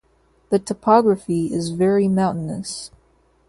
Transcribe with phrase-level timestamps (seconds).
[0.49, 2.89] The topography is very mountainous.